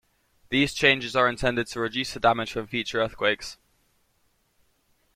These 0.49 0.73
changes 0.73 1.15
are 1.15 1.29
intended 1.29 1.67
to 1.67 1.79
reduce 1.79 2.15
the 2.15 2.19
damage 2.19 2.53
from 2.53 2.65
future 2.65 3.03
earthquakes. 3.03 3.59